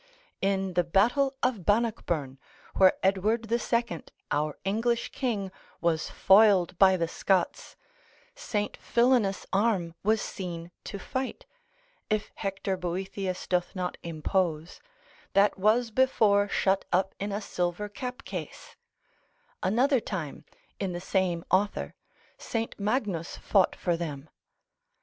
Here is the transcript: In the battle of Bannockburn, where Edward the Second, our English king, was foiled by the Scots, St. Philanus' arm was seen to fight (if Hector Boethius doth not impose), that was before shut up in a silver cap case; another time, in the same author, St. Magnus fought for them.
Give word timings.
In 0.41 0.73
the 0.73 0.83
battle 0.83 1.35
of 1.43 1.63
Bannockburn, 1.63 2.39
where 2.73 2.93
Edward 3.03 3.49
the 3.49 3.59
Second, 3.59 4.11
our 4.31 4.57
English 4.65 5.11
king, 5.11 5.51
was 5.79 6.09
foiled 6.09 6.75
by 6.79 6.97
the 6.97 7.07
Scots, 7.07 7.75
St. 8.33 8.75
Philanus' 8.77 9.45
arm 9.53 9.93
was 10.01 10.19
seen 10.19 10.71
to 10.85 10.97
fight 10.97 11.45
(if 12.09 12.31
Hector 12.33 12.75
Boethius 12.77 13.45
doth 13.45 13.75
not 13.75 13.97
impose), 14.01 14.79
that 15.33 15.59
was 15.59 15.91
before 15.91 16.49
shut 16.49 16.83
up 16.91 17.13
in 17.19 17.31
a 17.31 17.39
silver 17.39 17.87
cap 17.87 18.23
case; 18.25 18.75
another 19.61 19.99
time, 19.99 20.45
in 20.79 20.93
the 20.93 20.99
same 20.99 21.45
author, 21.51 21.93
St. 22.39 22.73
Magnus 22.79 23.37
fought 23.37 23.75
for 23.75 23.95
them. 23.95 24.31